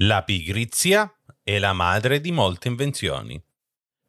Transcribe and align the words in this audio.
La 0.00 0.24
pigrizia 0.24 1.10
è 1.42 1.58
la 1.58 1.72
madre 1.72 2.20
di 2.20 2.30
molte 2.30 2.68
invenzioni. 2.68 3.42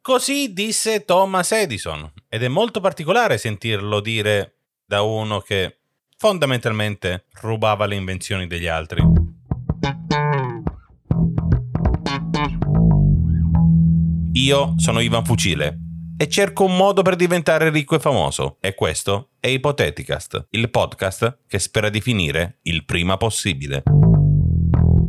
Così 0.02 0.52
disse 0.52 1.06
Thomas 1.06 1.50
Edison, 1.52 2.12
ed 2.28 2.42
è 2.42 2.48
molto 2.48 2.80
particolare 2.80 3.38
sentirlo 3.38 4.00
dire 4.00 4.56
da 4.84 5.00
uno 5.00 5.40
che 5.40 5.78
fondamentalmente 6.18 7.24
rubava 7.40 7.86
le 7.86 7.94
invenzioni 7.94 8.46
degli 8.46 8.66
altri. 8.66 9.02
Io 14.32 14.74
sono 14.76 15.00
Ivan 15.00 15.24
Fucile 15.24 15.78
e 16.18 16.28
cerco 16.28 16.64
un 16.64 16.76
modo 16.76 17.00
per 17.00 17.16
diventare 17.16 17.70
ricco 17.70 17.94
e 17.94 17.98
famoso. 17.98 18.58
E 18.60 18.74
questo 18.74 19.30
è 19.40 19.46
Ipoteticast, 19.46 20.48
il 20.50 20.68
podcast 20.68 21.44
che 21.46 21.58
spera 21.58 21.88
di 21.88 22.02
finire 22.02 22.58
il 22.64 22.84
prima 22.84 23.16
possibile. 23.16 23.82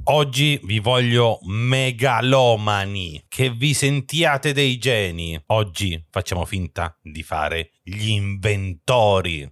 Oggi 0.05 0.59
vi 0.63 0.79
voglio 0.79 1.39
megalomani, 1.43 3.25
che 3.27 3.51
vi 3.51 3.73
sentiate 3.73 4.53
dei 4.53 4.77
geni. 4.77 5.41
Oggi 5.47 6.03
facciamo 6.09 6.45
finta 6.45 6.97
di 7.01 7.21
fare 7.23 7.71
gli 7.83 8.09
inventori. 8.09 9.47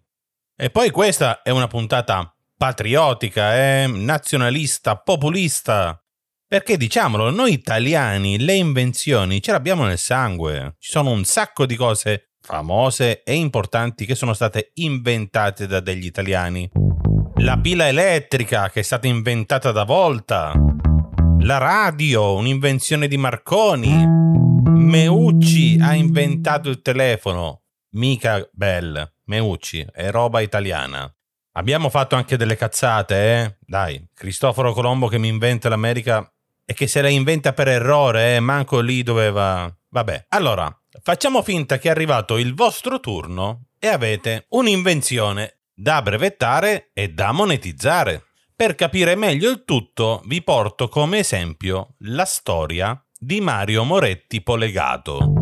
E 0.56 0.70
poi 0.70 0.90
questa 0.90 1.42
è 1.42 1.50
una 1.52 1.68
puntata 1.68 2.36
patriottica, 2.58 3.56
eh? 3.56 3.88
nazionalista, 3.88 4.98
populista. 4.98 6.02
Perché 6.48 6.78
diciamolo, 6.78 7.30
noi 7.30 7.54
italiani 7.54 8.40
le 8.40 8.56
invenzioni 8.56 9.42
ce 9.42 9.52
le 9.52 9.58
abbiamo 9.58 9.86
nel 9.86 9.98
sangue. 9.98 10.76
Ci 10.80 10.92
sono 10.92 11.12
un 11.12 11.24
sacco 11.26 11.66
di 11.66 11.76
cose 11.76 12.32
famose 12.42 13.24
e 13.24 13.36
importanti 13.36 14.06
che 14.06 14.16
sono 14.16 14.34
state 14.34 14.72
inventate 14.76 15.68
da 15.68 15.82
degli 15.82 16.06
italiani. 16.06 16.70
La 17.40 17.60
pila 17.60 17.88
elettrica 17.88 18.72
che 18.72 18.80
è 18.80 18.84
stata 18.84 19.06
inventata 19.06 19.72
da 19.72 19.84
Volta. 19.84 20.54
La 21.42 21.60
radio, 21.60 22.34
un'invenzione 22.36 23.08
di 23.08 23.16
Marconi. 23.16 24.06
Meucci 24.08 25.78
ha 25.80 25.94
inventato 25.94 26.70
il 26.70 26.82
telefono. 26.82 27.62
Mica 27.92 28.48
Bell, 28.52 29.14
Meucci, 29.26 29.86
è 29.94 30.10
roba 30.10 30.42
italiana. 30.42 31.12
Abbiamo 31.54 31.90
fatto 31.90 32.16
anche 32.16 32.38
delle 32.38 32.56
cazzate, 32.56 33.16
eh? 33.16 33.58
Dai, 33.60 34.04
Cristoforo 34.16 34.74
Colombo 34.74 35.08
che 35.08 35.20
mi 35.20 35.28
inventa 35.28 35.70
l'America 35.70 36.28
e 36.66 36.74
che 36.74 36.88
se 36.88 37.02
la 37.02 37.10
inventa 37.10 37.54
per 37.54 37.68
errore, 37.68 38.36
eh, 38.36 38.40
manco 38.40 38.80
lì 38.80 39.04
doveva... 39.04 39.72
Vabbè, 39.90 40.26
allora, 40.30 40.76
facciamo 41.04 41.44
finta 41.44 41.78
che 41.78 41.88
è 41.88 41.92
arrivato 41.92 42.38
il 42.38 42.56
vostro 42.56 43.00
turno 43.00 43.68
e 43.78 43.88
avete 43.88 44.48
un'invenzione 44.50 45.57
da 45.80 46.02
brevettare 46.02 46.90
e 46.92 47.10
da 47.10 47.32
monetizzare. 47.32 48.24
Per 48.56 48.74
capire 48.74 49.14
meglio 49.16 49.52
il 49.52 49.64
tutto, 49.64 50.24
vi 50.26 50.42
porto 50.42 50.90
come 50.90 51.20
esempio 51.20 51.94
la 52.00 52.26
storia 52.26 53.00
di 53.16 53.40
Mario 53.42 53.84
Moretti 53.84 54.42
Polegato. 54.42 55.34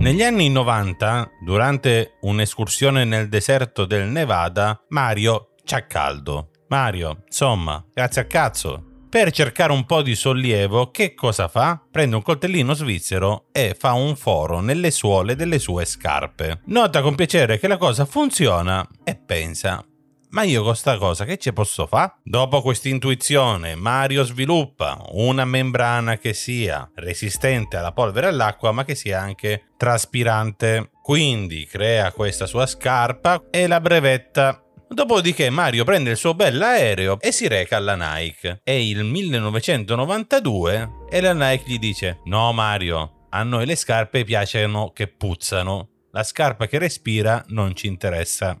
Negli 0.00 0.22
anni 0.22 0.50
90, 0.50 1.30
durante 1.42 2.18
un'escursione 2.20 3.04
nel 3.04 3.30
deserto 3.30 3.86
del 3.86 4.06
Nevada, 4.08 4.84
Mario 4.88 5.54
c'ha 5.64 5.86
caldo. 5.86 6.50
Mario, 6.68 7.22
insomma, 7.24 7.82
grazie 7.94 8.20
a 8.20 8.26
cazzo, 8.26 8.87
per 9.08 9.30
cercare 9.30 9.72
un 9.72 9.84
po' 9.84 10.02
di 10.02 10.14
sollievo, 10.14 10.90
che 10.90 11.14
cosa 11.14 11.48
fa? 11.48 11.80
Prende 11.90 12.16
un 12.16 12.22
coltellino 12.22 12.74
svizzero 12.74 13.46
e 13.52 13.74
fa 13.78 13.92
un 13.92 14.16
foro 14.16 14.60
nelle 14.60 14.90
suole 14.90 15.34
delle 15.34 15.58
sue 15.58 15.84
scarpe. 15.84 16.60
Nota 16.66 17.00
con 17.00 17.14
piacere 17.14 17.58
che 17.58 17.68
la 17.68 17.76
cosa 17.76 18.04
funziona 18.04 18.86
e 19.04 19.16
pensa: 19.16 19.84
ma 20.30 20.42
io 20.42 20.62
con 20.62 20.76
sta 20.76 20.98
cosa 20.98 21.24
che 21.24 21.38
ci 21.38 21.52
posso 21.54 21.86
fare? 21.86 22.16
Dopo 22.22 22.60
questa 22.60 22.88
intuizione, 22.88 23.74
Mario 23.74 24.24
sviluppa 24.24 25.02
una 25.12 25.46
membrana 25.46 26.18
che 26.18 26.34
sia 26.34 26.90
resistente 26.96 27.78
alla 27.78 27.92
polvere 27.92 28.26
e 28.26 28.30
all'acqua, 28.30 28.72
ma 28.72 28.84
che 28.84 28.94
sia 28.94 29.20
anche 29.20 29.68
traspirante. 29.78 30.90
Quindi 31.02 31.64
crea 31.64 32.12
questa 32.12 32.44
sua 32.44 32.66
scarpa 32.66 33.44
e 33.50 33.66
la 33.66 33.80
brevetta 33.80 34.62
Dopodiché 34.90 35.50
Mario 35.50 35.84
prende 35.84 36.10
il 36.10 36.16
suo 36.16 36.34
bell'aereo 36.34 37.18
e 37.20 37.30
si 37.30 37.46
reca 37.46 37.76
alla 37.76 37.94
Nike. 37.94 38.60
È 38.64 38.70
il 38.70 39.04
1992 39.04 40.90
e 41.10 41.20
la 41.20 41.34
Nike 41.34 41.64
gli 41.66 41.78
dice: 41.78 42.20
No, 42.24 42.52
Mario, 42.52 43.26
a 43.30 43.42
noi 43.42 43.66
le 43.66 43.76
scarpe 43.76 44.24
piacciono 44.24 44.90
che 44.92 45.08
puzzano. 45.08 45.88
La 46.12 46.22
scarpa 46.22 46.66
che 46.66 46.78
respira 46.78 47.44
non 47.48 47.74
ci 47.74 47.86
interessa. 47.86 48.58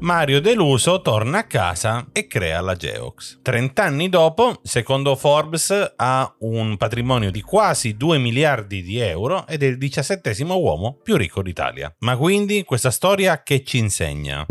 Mario 0.00 0.40
deluso 0.40 1.02
torna 1.02 1.38
a 1.38 1.46
casa 1.46 2.06
e 2.12 2.28
crea 2.28 2.60
la 2.60 2.76
Geox. 2.76 3.40
30 3.42 3.82
anni 3.82 4.08
dopo, 4.08 4.60
secondo 4.62 5.16
Forbes, 5.16 5.94
ha 5.96 6.36
un 6.40 6.76
patrimonio 6.76 7.32
di 7.32 7.40
quasi 7.40 7.96
2 7.96 8.18
miliardi 8.18 8.82
di 8.82 8.98
euro 9.00 9.44
ed 9.48 9.64
è 9.64 9.66
il 9.66 9.76
diciassettesimo 9.76 10.56
uomo 10.56 11.00
più 11.02 11.16
ricco 11.16 11.42
d'Italia. 11.42 11.92
Ma 12.00 12.16
quindi 12.16 12.62
questa 12.62 12.92
storia 12.92 13.42
che 13.42 13.64
ci 13.64 13.78
insegna? 13.78 14.46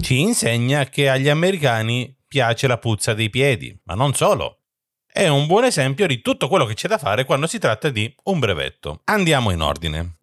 Ci 0.00 0.20
insegna 0.20 0.86
che 0.86 1.08
agli 1.08 1.28
americani 1.28 2.16
piace 2.26 2.66
la 2.66 2.78
puzza 2.78 3.14
dei 3.14 3.30
piedi, 3.30 3.78
ma 3.84 3.94
non 3.94 4.14
solo. 4.14 4.58
È 5.06 5.28
un 5.28 5.46
buon 5.46 5.64
esempio 5.64 6.06
di 6.06 6.22
tutto 6.22 6.48
quello 6.48 6.64
che 6.64 6.74
c'è 6.74 6.88
da 6.88 6.98
fare 6.98 7.24
quando 7.24 7.46
si 7.46 7.58
tratta 7.58 7.90
di 7.90 8.12
un 8.24 8.38
brevetto. 8.38 9.02
Andiamo 9.04 9.50
in 9.50 9.60
ordine. 9.60 10.16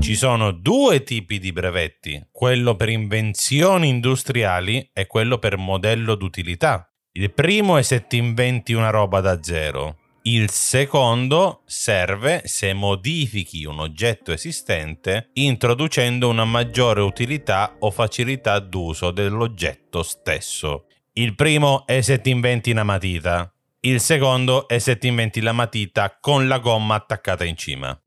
Ci 0.00 0.16
sono 0.16 0.50
due 0.50 1.02
tipi 1.02 1.38
di 1.38 1.52
brevetti, 1.52 2.26
quello 2.32 2.74
per 2.74 2.88
invenzioni 2.88 3.88
industriali 3.88 4.90
e 4.92 5.06
quello 5.06 5.38
per 5.38 5.56
modello 5.58 6.14
d'utilità. 6.14 6.90
Il 7.12 7.30
primo 7.32 7.76
è 7.76 7.82
se 7.82 8.06
ti 8.06 8.16
inventi 8.16 8.72
una 8.72 8.90
roba 8.90 9.20
da 9.20 9.42
zero, 9.42 9.98
il 10.22 10.50
secondo 10.50 11.62
serve 11.64 12.42
se 12.44 12.74
modifichi 12.74 13.64
un 13.64 13.78
oggetto 13.78 14.32
esistente 14.32 15.30
introducendo 15.34 16.28
una 16.28 16.44
maggiore 16.44 17.00
utilità 17.00 17.76
o 17.78 17.90
facilità 17.90 18.58
d'uso 18.58 19.12
dell'oggetto 19.12 20.02
stesso. 20.02 20.86
Il 21.14 21.34
primo 21.34 21.86
è 21.86 22.02
se 22.02 22.20
ti 22.20 22.28
inventi 22.28 22.70
una 22.70 22.84
matita. 22.84 23.50
Il 23.80 24.00
secondo 24.00 24.68
è 24.68 24.78
se 24.78 24.98
ti 24.98 25.06
inventi 25.06 25.40
la 25.40 25.52
matita 25.52 26.18
con 26.20 26.46
la 26.46 26.58
gomma 26.58 26.96
attaccata 26.96 27.44
in 27.44 27.56
cima. 27.56 27.98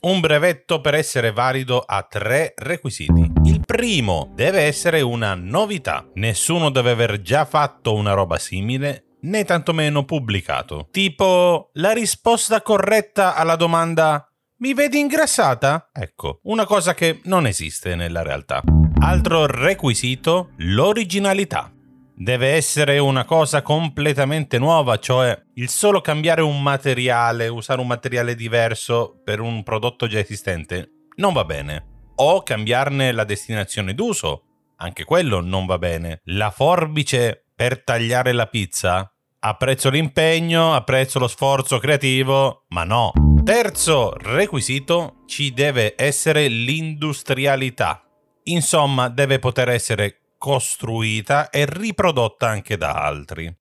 Un 0.00 0.20
brevetto 0.20 0.80
per 0.80 0.94
essere 0.94 1.32
valido 1.32 1.80
ha 1.80 2.02
tre 2.02 2.54
requisiti. 2.56 3.32
Il 3.44 3.60
primo 3.64 4.32
deve 4.34 4.62
essere 4.62 5.00
una 5.00 5.34
novità. 5.34 6.08
Nessuno 6.14 6.70
deve 6.70 6.90
aver 6.90 7.20
già 7.20 7.44
fatto 7.44 7.94
una 7.94 8.14
roba 8.14 8.38
simile 8.38 9.07
né 9.22 9.44
tantomeno 9.44 10.04
pubblicato. 10.04 10.88
Tipo 10.90 11.70
la 11.74 11.92
risposta 11.92 12.62
corretta 12.62 13.34
alla 13.34 13.56
domanda 13.56 14.28
mi 14.60 14.74
vedi 14.74 14.98
ingrassata? 14.98 15.90
Ecco, 15.92 16.40
una 16.44 16.66
cosa 16.66 16.92
che 16.92 17.20
non 17.24 17.46
esiste 17.46 17.94
nella 17.94 18.22
realtà. 18.22 18.62
Altro 19.00 19.46
requisito, 19.46 20.50
l'originalità. 20.56 21.72
Deve 22.12 22.48
essere 22.54 22.98
una 22.98 23.24
cosa 23.24 23.62
completamente 23.62 24.58
nuova, 24.58 24.98
cioè 24.98 25.40
il 25.54 25.68
solo 25.68 26.00
cambiare 26.00 26.42
un 26.42 26.60
materiale, 26.60 27.46
usare 27.46 27.80
un 27.80 27.86
materiale 27.86 28.34
diverso 28.34 29.20
per 29.22 29.38
un 29.38 29.62
prodotto 29.62 30.08
già 30.08 30.18
esistente, 30.18 31.06
non 31.14 31.32
va 31.32 31.44
bene. 31.44 32.10
O 32.16 32.42
cambiarne 32.42 33.12
la 33.12 33.22
destinazione 33.22 33.94
d'uso, 33.94 34.42
anche 34.78 35.04
quello 35.04 35.40
non 35.40 35.66
va 35.66 35.78
bene. 35.78 36.20
La 36.24 36.50
forbice 36.50 37.47
per 37.58 37.82
tagliare 37.82 38.30
la 38.30 38.46
pizza? 38.46 39.12
Apprezzo 39.40 39.90
l'impegno, 39.90 40.74
apprezzo 40.74 41.18
lo 41.18 41.26
sforzo 41.26 41.78
creativo, 41.78 42.66
ma 42.68 42.84
no. 42.84 43.10
Terzo 43.42 44.12
requisito, 44.16 45.24
ci 45.26 45.52
deve 45.52 45.94
essere 45.96 46.46
l'industrialità. 46.46 48.04
Insomma, 48.44 49.08
deve 49.08 49.40
poter 49.40 49.70
essere 49.70 50.34
costruita 50.38 51.50
e 51.50 51.66
riprodotta 51.68 52.46
anche 52.46 52.76
da 52.76 52.92
altri. 52.92 53.52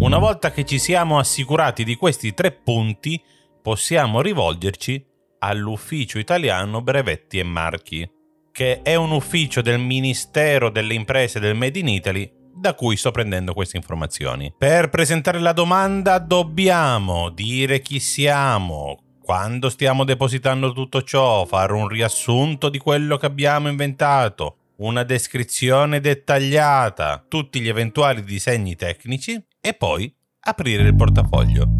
Una 0.00 0.18
volta 0.18 0.50
che 0.50 0.66
ci 0.66 0.78
siamo 0.78 1.18
assicurati 1.18 1.82
di 1.82 1.94
questi 1.94 2.34
tre 2.34 2.52
punti, 2.52 3.18
possiamo 3.62 4.20
rivolgerci 4.20 5.02
all'Ufficio 5.38 6.18
Italiano 6.18 6.82
Brevetti 6.82 7.38
e 7.38 7.42
Marchi, 7.42 8.06
che 8.52 8.82
è 8.82 8.96
un 8.96 9.12
ufficio 9.12 9.62
del 9.62 9.78
Ministero 9.78 10.68
delle 10.68 10.92
Imprese 10.92 11.40
del 11.40 11.56
Made 11.56 11.78
in 11.78 11.88
Italy 11.88 12.33
da 12.54 12.74
cui 12.74 12.96
sto 12.96 13.10
prendendo 13.10 13.52
queste 13.52 13.76
informazioni. 13.76 14.52
Per 14.56 14.88
presentare 14.88 15.38
la 15.40 15.52
domanda 15.52 16.18
dobbiamo 16.18 17.30
dire 17.30 17.80
chi 17.80 17.98
siamo, 17.98 18.98
quando 19.22 19.68
stiamo 19.68 20.04
depositando 20.04 20.72
tutto 20.72 21.02
ciò, 21.02 21.44
fare 21.44 21.72
un 21.72 21.88
riassunto 21.88 22.68
di 22.68 22.78
quello 22.78 23.16
che 23.16 23.26
abbiamo 23.26 23.68
inventato, 23.68 24.56
una 24.76 25.02
descrizione 25.02 26.00
dettagliata, 26.00 27.24
tutti 27.28 27.60
gli 27.60 27.68
eventuali 27.68 28.22
disegni 28.22 28.76
tecnici 28.76 29.42
e 29.60 29.74
poi 29.74 30.12
aprire 30.40 30.82
il 30.82 30.94
portafoglio. 30.94 31.73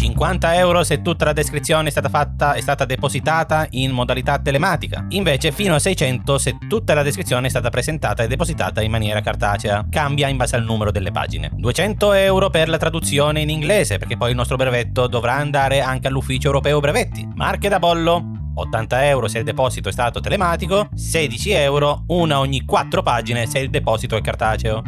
50 0.00 0.54
euro 0.54 0.82
se 0.82 1.02
tutta 1.02 1.26
la 1.26 1.34
descrizione 1.34 1.88
è 1.88 1.90
stata 1.90 2.08
fatta 2.08 2.54
è 2.54 2.62
stata 2.62 2.86
depositata 2.86 3.66
in 3.72 3.90
modalità 3.90 4.38
telematica. 4.38 5.04
Invece 5.10 5.52
fino 5.52 5.74
a 5.74 5.78
600 5.78 6.38
se 6.38 6.56
tutta 6.70 6.94
la 6.94 7.02
descrizione 7.02 7.48
è 7.48 7.50
stata 7.50 7.68
presentata 7.68 8.22
e 8.22 8.26
depositata 8.26 8.80
in 8.80 8.90
maniera 8.90 9.20
cartacea. 9.20 9.84
Cambia 9.90 10.28
in 10.28 10.38
base 10.38 10.56
al 10.56 10.64
numero 10.64 10.90
delle 10.90 11.10
pagine. 11.10 11.50
200 11.52 12.14
euro 12.14 12.48
per 12.48 12.70
la 12.70 12.78
traduzione 12.78 13.42
in 13.42 13.50
inglese, 13.50 13.98
perché 13.98 14.16
poi 14.16 14.30
il 14.30 14.36
nostro 14.36 14.56
brevetto 14.56 15.06
dovrà 15.06 15.34
andare 15.34 15.82
anche 15.82 16.08
all'ufficio 16.08 16.46
europeo 16.46 16.80
brevetti. 16.80 17.28
Marche 17.34 17.68
da 17.68 17.78
bollo. 17.78 18.38
80 18.54 19.06
euro 19.06 19.28
se 19.28 19.38
il 19.38 19.44
deposito 19.44 19.90
è 19.90 19.92
stato 19.92 20.20
telematico, 20.20 20.88
16 20.94 21.50
euro 21.50 22.04
una 22.08 22.38
ogni 22.38 22.64
4 22.64 23.02
pagine 23.02 23.46
se 23.46 23.58
il 23.58 23.68
deposito 23.68 24.16
è 24.16 24.22
cartaceo 24.22 24.82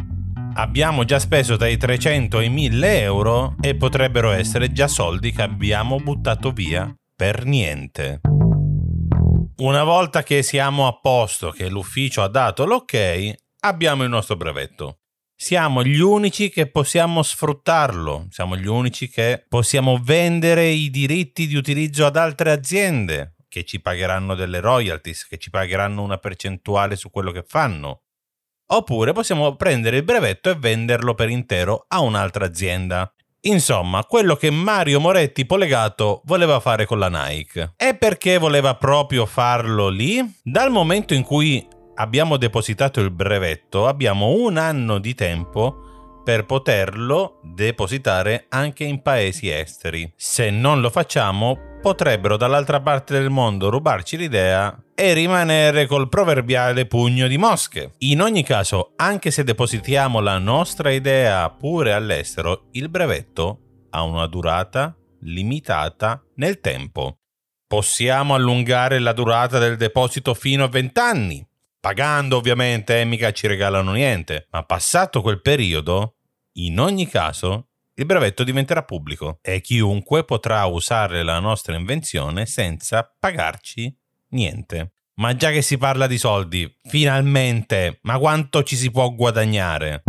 abbiamo 0.55 1.03
già 1.03 1.19
speso 1.19 1.55
dai 1.55 1.77
300 1.77 2.37
ai 2.37 2.49
1000 2.49 3.01
euro 3.01 3.55
e 3.61 3.75
potrebbero 3.75 4.31
essere 4.31 4.71
già 4.71 4.87
soldi 4.87 5.31
che 5.31 5.41
abbiamo 5.41 5.97
buttato 5.97 6.51
via 6.51 6.93
per 7.15 7.45
niente. 7.45 8.21
Una 9.57 9.83
volta 9.83 10.23
che 10.23 10.43
siamo 10.43 10.87
a 10.87 10.99
posto, 10.99 11.51
che 11.51 11.69
l'ufficio 11.69 12.21
ha 12.21 12.27
dato 12.27 12.65
l'ok, 12.65 13.33
abbiamo 13.61 14.03
il 14.03 14.09
nostro 14.09 14.35
brevetto. 14.35 14.99
Siamo 15.35 15.83
gli 15.83 15.99
unici 15.99 16.49
che 16.49 16.69
possiamo 16.69 17.21
sfruttarlo, 17.21 18.27
siamo 18.29 18.55
gli 18.55 18.67
unici 18.67 19.09
che 19.09 19.45
possiamo 19.47 19.99
vendere 20.01 20.67
i 20.67 20.89
diritti 20.89 21.47
di 21.47 21.55
utilizzo 21.55 22.05
ad 22.05 22.15
altre 22.15 22.51
aziende 22.51 23.35
che 23.47 23.63
ci 23.65 23.81
pagheranno 23.81 24.35
delle 24.35 24.59
royalties, 24.59 25.27
che 25.27 25.37
ci 25.37 25.49
pagheranno 25.49 26.01
una 26.01 26.17
percentuale 26.17 26.95
su 26.95 27.09
quello 27.09 27.31
che 27.31 27.43
fanno 27.47 28.02
oppure 28.75 29.11
possiamo 29.11 29.55
prendere 29.55 29.97
il 29.97 30.03
brevetto 30.03 30.49
e 30.49 30.55
venderlo 30.55 31.13
per 31.13 31.29
intero 31.29 31.85
a 31.87 31.99
un'altra 32.01 32.45
azienda. 32.45 33.11
Insomma, 33.45 34.05
quello 34.05 34.35
che 34.35 34.49
Mario 34.51 35.01
Moretti 35.01 35.45
Polegato 35.45 36.21
voleva 36.25 36.61
fare 36.61 36.85
con 36.85 36.97
la 36.97 37.09
Nike. 37.09 37.73
E 37.75 37.93
perché 37.95 38.37
voleva 38.37 38.75
proprio 38.75 39.25
farlo 39.25 39.89
lì? 39.89 40.21
Dal 40.41 40.71
momento 40.71 41.13
in 41.13 41.23
cui 41.23 41.67
abbiamo 41.95 42.37
depositato 42.37 43.01
il 43.01 43.11
brevetto, 43.11 43.85
abbiamo 43.87 44.29
un 44.29 44.57
anno 44.57 44.97
di 44.97 45.13
tempo 45.13 46.21
per 46.23 46.45
poterlo 46.45 47.41
depositare 47.43 48.45
anche 48.47 48.85
in 48.85 49.01
paesi 49.01 49.49
esteri. 49.49 50.09
Se 50.15 50.49
non 50.49 50.79
lo 50.79 50.89
facciamo, 50.89 51.72
potrebbero 51.83 52.37
dall'altra 52.37 52.79
parte 52.79 53.11
del 53.11 53.29
mondo 53.29 53.69
rubarci 53.69 54.15
l'idea 54.15 54.73
e 54.95 55.11
rimanere 55.11 55.85
col 55.85 56.07
proverbiale 56.07 56.85
pugno 56.85 57.27
di 57.27 57.37
mosche. 57.37 57.95
In 57.99 58.21
ogni 58.21 58.41
caso, 58.41 58.93
anche 58.95 59.31
se 59.31 59.43
depositiamo 59.43 60.21
la 60.21 60.37
nostra 60.37 60.91
idea 60.91 61.49
pure 61.49 61.91
all'estero, 61.91 62.67
il 62.71 62.87
brevetto 62.87 63.87
ha 63.89 64.01
una 64.03 64.27
durata 64.27 64.95
limitata 65.23 66.23
nel 66.35 66.61
tempo. 66.61 67.17
Possiamo 67.67 68.33
allungare 68.33 68.99
la 68.99 69.11
durata 69.11 69.59
del 69.59 69.75
deposito 69.75 70.33
fino 70.33 70.63
a 70.63 70.69
20 70.69 70.99
anni, 71.01 71.45
pagando 71.81 72.37
ovviamente, 72.37 73.01
eh, 73.01 73.03
mica 73.03 73.33
ci 73.33 73.45
regalano 73.45 73.91
niente, 73.91 74.47
ma 74.51 74.63
passato 74.63 75.21
quel 75.21 75.41
periodo, 75.41 76.15
in 76.53 76.79
ogni 76.79 77.09
caso 77.09 77.71
il 77.95 78.05
brevetto 78.07 78.43
diventerà 78.43 78.83
pubblico 78.83 79.37
e 79.41 79.61
chiunque 79.61 80.23
potrà 80.23 80.65
usare 80.65 81.21
la 81.21 81.39
nostra 81.39 81.75
invenzione 81.75 82.47
senza 82.47 83.07
pagarci 83.19 83.95
niente. 84.29 84.93
Ma 85.15 85.35
già 85.35 85.51
che 85.51 85.61
si 85.61 85.77
parla 85.77 86.07
di 86.07 86.17
soldi, 86.17 86.79
finalmente, 86.85 87.99
ma 88.01 88.17
quanto 88.17 88.63
ci 88.63 88.75
si 88.75 88.89
può 88.89 89.11
guadagnare? 89.11 90.01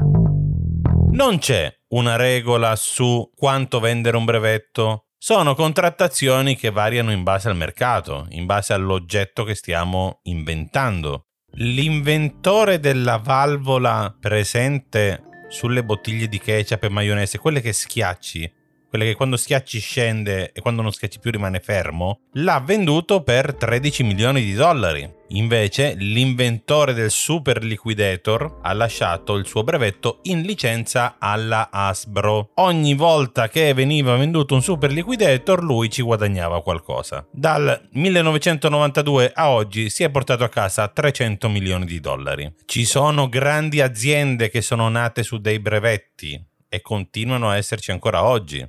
Non 1.11 1.39
c'è 1.39 1.71
una 1.89 2.17
regola 2.17 2.75
su 2.75 3.31
quanto 3.37 3.81
vendere 3.81 4.17
un 4.17 4.25
brevetto. 4.25 5.09
Sono 5.19 5.55
contrattazioni 5.55 6.57
che 6.57 6.71
variano 6.71 7.13
in 7.13 7.23
base 7.23 7.49
al 7.49 7.57
mercato, 7.57 8.27
in 8.31 8.47
base 8.47 8.73
all'oggetto 8.73 9.45
che 9.45 9.55
stiamo 9.55 10.21
inventando. 10.23 11.27
L'inventore 11.57 12.81
della 12.81 13.19
valvola 13.19 14.17
presente 14.19 15.23
sulle 15.49 15.85
bottiglie 15.85 16.29
di 16.29 16.39
ketchup 16.39 16.85
e 16.85 16.89
maionese, 16.89 17.39
quelle 17.39 17.61
che 17.61 17.73
schiacci, 17.73 18.53
quelle 18.95 19.11
che 19.11 19.17
quando 19.17 19.37
schiacci 19.37 19.81
scende 19.81 20.53
e 20.53 20.61
quando 20.61 20.81
non 20.81 20.93
schiacci 20.93 21.19
più 21.19 21.33
rimane 21.33 21.59
fermo, 21.59 22.21
l'ha 22.35 22.63
venduto 22.65 23.25
per 23.25 23.53
13 23.53 24.05
milioni 24.05 24.41
di 24.41 24.55
dollari. 24.55 25.13
Invece, 25.31 25.95
l'inventore 25.97 26.95
del 26.95 27.11
Super 27.11 27.65
Liquidator 27.65 28.61
ha 28.63 28.73
lasciato 28.73 29.35
il 29.35 29.49
suo 29.49 29.65
brevetto 29.65 30.21
in 30.25 30.43
licenza 30.43 31.17
alla 31.19 31.71
Hasbro. 31.73 32.51
Ogni 32.55 32.95
volta 32.95 33.49
che 33.49 33.75
veniva 33.75 34.15
venduto 34.15 34.55
un 34.55 34.63
Super 34.63 34.93
Liquidator, 34.93 35.65
lui 35.65 35.91
ci 35.91 36.03
guadagnava 36.03 36.63
qualcosa. 36.63 37.27
Dal 37.33 37.89
1992 37.95 39.33
a 39.35 39.51
oggi 39.51 39.91
si 39.91 40.05
è 40.05 40.11
portato 40.11 40.45
a 40.45 40.49
casa 40.49 40.87
300 40.87 41.49
milioni 41.49 41.85
di 41.85 41.99
dollari. 41.99 42.55
Ci 42.65 42.85
sono 42.85 43.29
grandi 43.29 43.81
aziende 43.81 44.51
che 44.51 44.63
sono 44.63 44.89
nate 44.89 45.25
su 45.25 45.39
dei 45.39 45.59
brevetti 45.59 46.41
e 46.69 46.81
continuano 46.81 47.51
a 47.51 47.57
esserci 47.57 47.91
ancora 47.91 48.23
oggi. 48.23 48.65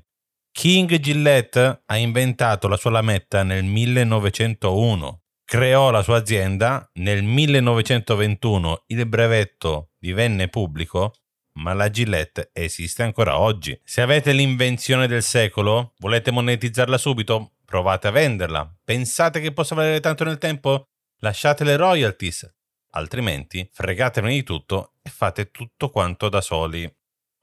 King 0.57 0.99
Gillette 0.99 1.81
ha 1.85 1.97
inventato 1.97 2.69
la 2.69 2.77
sua 2.77 2.89
lametta 2.89 3.43
nel 3.43 3.65
1901 3.65 5.23
creò 5.43 5.91
la 5.91 6.01
sua 6.01 6.15
azienda, 6.15 6.89
nel 6.93 7.23
1921 7.23 8.85
il 8.87 9.05
brevetto 9.05 9.89
divenne 9.99 10.47
pubblico, 10.47 11.13
ma 11.59 11.73
la 11.73 11.89
Gillette 11.89 12.51
esiste 12.53 13.03
ancora 13.03 13.37
oggi. 13.37 13.77
Se 13.83 14.01
avete 14.01 14.31
l'invenzione 14.31 15.07
del 15.07 15.23
secolo, 15.23 15.93
volete 15.97 16.31
monetizzarla 16.31 16.97
subito, 16.97 17.55
provate 17.65 18.07
a 18.07 18.11
venderla. 18.11 18.77
Pensate 18.81 19.41
che 19.41 19.51
possa 19.51 19.75
valere 19.75 19.99
tanto 19.99 20.23
nel 20.23 20.37
tempo? 20.37 20.87
Lasciate 21.17 21.65
le 21.65 21.75
royalties, 21.75 22.49
altrimenti 22.91 23.69
fregatevene 23.73 24.33
di 24.33 24.43
tutto 24.43 24.93
e 25.01 25.09
fate 25.09 25.51
tutto 25.51 25.89
quanto 25.89 26.29
da 26.29 26.39
soli. 26.39 26.89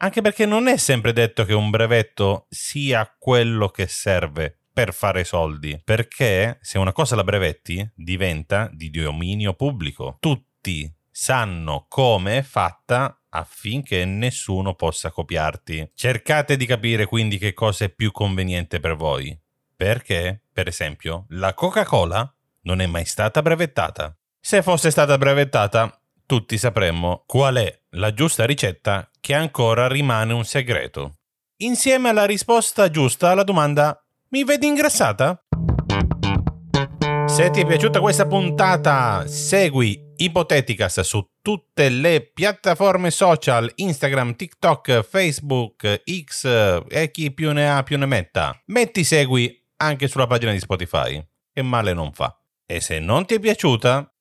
Anche 0.02 0.20
perché 0.20 0.46
non 0.46 0.66
è 0.66 0.78
sempre 0.78 1.12
detto 1.12 1.44
che 1.44 1.54
un 1.54 1.70
brevetto 1.70 2.46
sia 2.48 3.14
quello 3.16 3.68
che 3.68 3.86
serve 3.86 4.58
per 4.72 4.92
fare 4.92 5.22
soldi, 5.22 5.80
perché 5.82 6.58
se 6.60 6.76
una 6.78 6.90
cosa 6.90 7.14
la 7.14 7.22
brevetti 7.22 7.88
diventa 7.94 8.68
di 8.72 8.90
dominio 8.90 9.54
pubblico. 9.54 10.16
Tutti 10.18 10.92
sanno 11.08 11.86
come 11.88 12.38
è 12.38 12.42
fatta 12.42 13.16
affinché 13.28 14.04
nessuno 14.04 14.74
possa 14.74 15.12
copiarti. 15.12 15.92
Cercate 15.94 16.56
di 16.56 16.66
capire 16.66 17.06
quindi 17.06 17.38
che 17.38 17.52
cosa 17.52 17.84
è 17.84 17.88
più 17.88 18.10
conveniente 18.10 18.80
per 18.80 18.96
voi. 18.96 19.38
Perché, 19.76 20.42
per 20.52 20.66
esempio, 20.66 21.26
la 21.28 21.54
Coca-Cola 21.54 22.34
non 22.62 22.80
è 22.80 22.86
mai 22.86 23.04
stata 23.04 23.40
brevettata. 23.40 24.16
Se 24.40 24.62
fosse 24.62 24.90
stata 24.90 25.16
brevettata, 25.16 25.96
tutti 26.26 26.58
sapremmo 26.58 27.22
qual 27.24 27.56
è 27.56 27.80
la 27.90 28.12
giusta 28.12 28.44
ricetta 28.44 29.08
che 29.22 29.34
ancora 29.34 29.86
rimane 29.86 30.32
un 30.32 30.44
segreto. 30.44 31.18
Insieme 31.58 32.08
alla 32.08 32.24
risposta 32.24 32.90
giusta 32.90 33.30
alla 33.30 33.44
domanda 33.44 34.04
mi 34.30 34.42
vedi 34.42 34.66
ingrassata? 34.66 35.40
Se 37.26 37.50
ti 37.50 37.60
è 37.60 37.66
piaciuta 37.66 38.00
questa 38.00 38.26
puntata, 38.26 39.24
segui 39.28 40.10
Ipoteticas 40.16 41.00
su 41.02 41.24
tutte 41.40 41.88
le 41.88 42.32
piattaforme 42.34 43.12
social, 43.12 43.70
Instagram, 43.76 44.34
TikTok, 44.34 45.02
Facebook, 45.02 46.02
X 46.04 46.82
e 46.88 47.10
chi 47.12 47.32
più 47.32 47.52
ne 47.52 47.70
ha 47.70 47.84
più 47.84 47.98
ne 47.98 48.06
metta. 48.06 48.60
Metti 48.66 49.04
segui 49.04 49.56
anche 49.76 50.08
sulla 50.08 50.26
pagina 50.26 50.50
di 50.50 50.58
Spotify, 50.58 51.24
che 51.52 51.62
male 51.62 51.92
non 51.92 52.12
fa. 52.12 52.36
E 52.66 52.80
se 52.80 52.98
non 52.98 53.24
ti 53.24 53.34
è 53.34 53.38
piaciuta, 53.38 54.11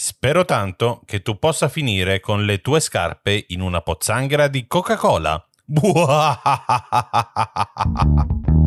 spero 0.00 0.46
tanto 0.46 1.02
che 1.04 1.20
tu 1.20 1.38
possa 1.38 1.68
finire 1.68 2.20
con 2.20 2.46
le 2.46 2.62
tue 2.62 2.80
scarpe 2.80 3.44
in 3.48 3.60
una 3.60 3.82
pozzanghera 3.82 4.48
di 4.48 4.66
Coca-Cola. 4.66 5.46